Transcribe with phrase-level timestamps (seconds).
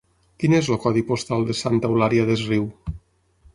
[0.43, 2.69] Quin és el codi postal de Santa Eulària des Riu?